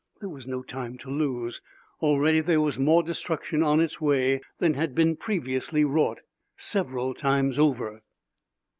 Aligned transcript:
There 0.19 0.29
was 0.29 0.47
no 0.47 0.63
time 0.63 0.97
to 0.97 1.11
lose. 1.11 1.61
Already 2.01 2.39
there 2.41 2.59
was 2.59 2.79
more 2.79 3.03
destruction 3.03 3.61
on 3.61 3.79
its 3.79 4.01
way 4.01 4.41
than 4.57 4.73
had 4.73 4.95
been 4.95 5.15
previously 5.15 5.83
wrought 5.85 6.21
several 6.57 7.13
times 7.13 7.59
over. 7.59 8.01